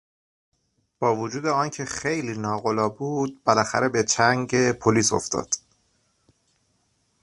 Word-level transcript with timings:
با 0.99 1.15
وجود 1.15 1.45
آن 1.45 1.69
که 1.69 1.85
خیلی 1.85 2.37
ناقلا 2.37 2.89
بود 2.89 3.41
بالاخره 3.43 3.89
به 3.89 4.03
چنگ 4.03 4.71
پلیس 4.71 5.13
افتاد. 5.13 5.49